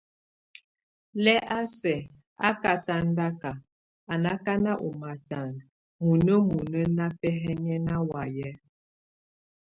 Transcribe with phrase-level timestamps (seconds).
[1.23, 2.03] Lɛ́ a sɛk
[2.47, 3.41] á katandak
[4.11, 5.53] a nákan o matand
[5.99, 8.49] muinemuine nábɛhɛŋɛna waye.